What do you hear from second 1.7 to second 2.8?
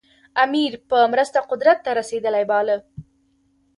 ته رسېدلی باله.